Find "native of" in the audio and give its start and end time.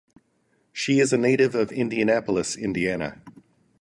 1.19-1.71